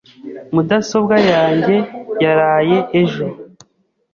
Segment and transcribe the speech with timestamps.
[0.53, 1.75] Mudasobwa yanjye
[2.23, 3.25] yaraye ejo.